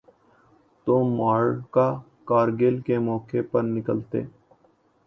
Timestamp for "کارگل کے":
2.27-2.95